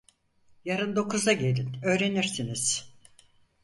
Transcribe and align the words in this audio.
Yarın 0.65 0.95
dokuzda 0.95 1.33
gelin, 1.33 1.75
öğrenirsiniz! 1.83 2.93